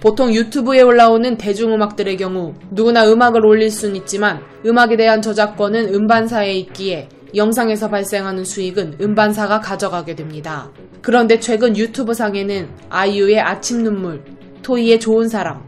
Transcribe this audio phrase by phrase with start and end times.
[0.00, 7.08] 보통 유튜브에 올라오는 대중음악들의 경우 누구나 음악을 올릴 순 있지만 음악에 대한 저작권은 음반사에 있기에
[7.34, 10.70] 영상에서 발생하는 수익은 음반사가 가져가게 됩니다.
[11.02, 14.22] 그런데 최근 유튜브 상에는 아이유의 아침 눈물,
[14.62, 15.62] 토이의 좋은 사람,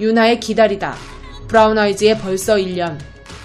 [0.00, 0.94] 유나의 기다리다,
[1.48, 2.98] 브라운 아이즈의 벌써 1년,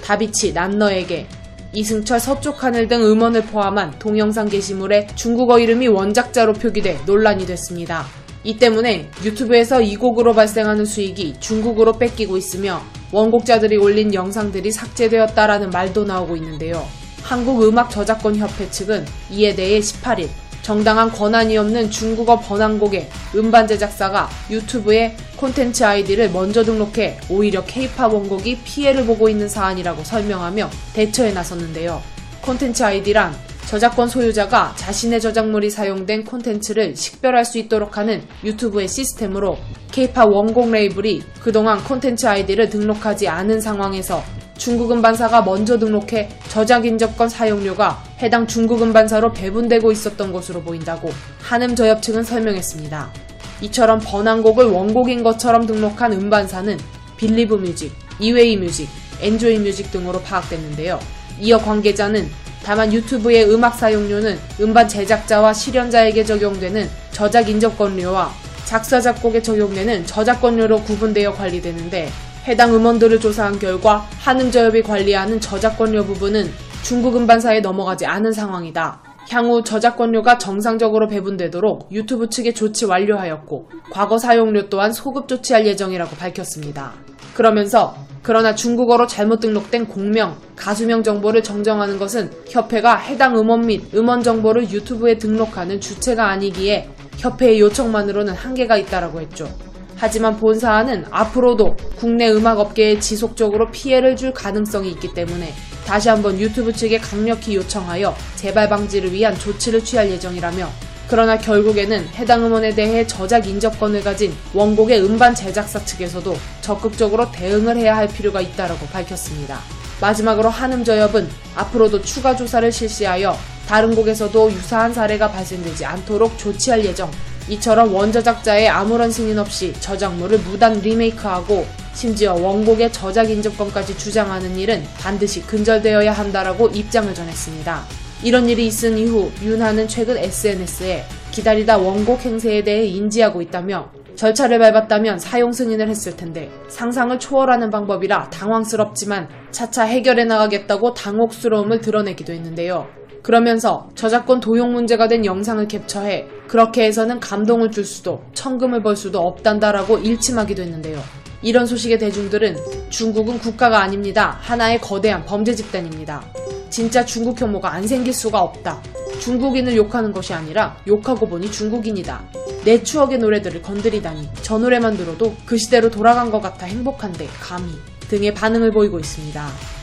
[0.04, 1.28] 다비치 난 너에게,
[1.74, 8.06] 이승철 서쪽 하늘 등 음원을 포함한 동영상 게시물에 중국어 이름이 원작자로 표기돼 논란이 됐습니다.
[8.44, 12.82] 이 때문에 유튜브에서 이 곡으로 발생하는 수익이 중국으로 뺏기고 있으며
[13.12, 16.88] 원곡자들이 올린 영상들이 삭제되었다라는 말도 나오고 있는데요.
[17.24, 20.30] 한국음악저작권협회 측은 이에 대해 18일
[20.62, 28.60] 정당한 권한이 없는 중국어 번안곡의 음반 제작사가 유튜브에 콘텐츠 아이디를 먼저 등록해 오히려 케이팝 원곡이
[28.64, 32.02] 피해를 보고 있는 사안이라고 설명하며 대처에 나섰는데요.
[32.42, 39.58] 콘텐츠 아이디란 저작권 소유자가 자신의 저작물이 사용된 콘텐츠를 식별할 수 있도록 하는 유튜브의 시스템으로
[39.92, 44.24] 케이팝 원곡 레이블이 그동안 콘텐츠 아이디를 등록하지 않은 상황에서
[44.58, 51.76] 중국 음반사가 먼저 등록해 저작 인접권 사용료가 해당 중국 음반사로 배분되고 있었던 것으로 보인다고 한음
[51.76, 53.14] 저협 측은 설명했습니다.
[53.62, 56.76] 이처럼 번안곡을 원곡인 것처럼 등록한 음반사는
[57.18, 58.90] 빌리브 뮤직, 이웨이 뮤직,
[59.22, 61.00] 엔조이 뮤직 등으로 파악됐는데요.
[61.40, 62.28] 이어 관계자는
[62.64, 68.32] 다만 유튜브의 음악 사용료는 음반 제작자와 실연자에게 적용되는 저작 인접권료와
[68.66, 72.10] 작사 작곡에 적용되는 저작권료로 구분되어 관리되는데
[72.46, 76.52] 해당 음원들을 조사한 결과 한음저협이 관리하는 저작권료 부분은
[76.84, 79.02] 중국 음반사에 넘어가지 않은 상황이다.
[79.30, 86.94] 향후 저작권료가 정상적으로 배분되도록 유튜브 측에 조치 완료하였고 과거 사용료 또한 소급 조치할 예정이라고 밝혔습니다.
[87.36, 94.22] 그러면서 그러나 중국어로 잘못 등록된 공명, 가수명 정보를 정정하는 것은 협회가 해당 음원 및 음원
[94.22, 99.50] 정보를 유튜브에 등록하는 주체가 아니기에 협회의 요청만으로는 한계가 있다라고 했죠.
[99.96, 105.54] 하지만 본 사안은 앞으로도 국내 음악업계에 지속적으로 피해를 줄 가능성이 있기 때문에
[105.86, 110.70] 다시 한번 유튜브 측에 강력히 요청하여 재발 방지를 위한 조치를 취할 예정이라며
[111.10, 117.98] 그러나 결국에는 해당 음원에 대해 저작 인접권을 가진 원곡의 음반 제작사 측에서도 적극적으로 대응을 해야
[117.98, 119.60] 할 필요가 있다고 밝혔습니다.
[120.00, 123.36] 마지막으로 한음저협은 앞으로도 추가 조사를 실시하여
[123.68, 127.10] 다른 곡에서도 유사한 사례가 발생되지 않도록 조치할 예정
[127.50, 131.66] 이처럼 원저작자의 아무런 승인 없이 저작물을 무단 리메이크하고
[131.96, 138.09] 심지어 원곡의 저작 인접권까지 주장하는 일은 반드시 근절되어야 한다라고 입장을 전했습니다.
[138.22, 145.20] 이런 일이 있은 이후 윤하는 최근 SNS에 기다리다 원곡 행세에 대해 인지하고 있다며 절차를 밟았다면
[145.20, 152.88] 사용 승인을 했을 텐데 상상을 초월하는 방법이라 당황스럽지만 차차 해결해 나가겠다고 당혹스러움을 드러내기도 했는데요.
[153.24, 159.20] 그러면서 저작권 도용 문제가 된 영상을 캡처해 그렇게 해서는 감동을 줄 수도 천금을 벌 수도
[159.20, 161.00] 없단다라고 일침하기도 했는데요.
[161.42, 162.58] 이런 소식의 대중들은
[162.90, 164.38] 중국은 국가가 아닙니다.
[164.42, 166.22] 하나의 거대한 범죄 집단입니다.
[166.70, 168.82] 진짜 중국 혐오가 안 생길 수가 없다.
[169.20, 172.24] 중국인을 욕하는 것이 아니라 욕하고 보니 중국인이다.
[172.64, 177.74] 내 추억의 노래들을 건드리다니 저 노래만 들어도 그 시대로 돌아간 것 같아 행복한데 감히
[178.10, 179.79] 등의 반응을 보이고 있습니다.